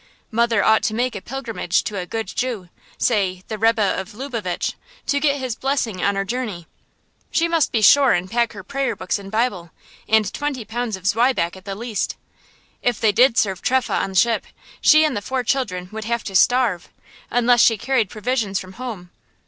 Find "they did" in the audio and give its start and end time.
12.99-13.37